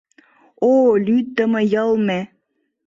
О 0.71 0.73
лӱддымӧ 1.05 1.61
йылме! 1.71 2.19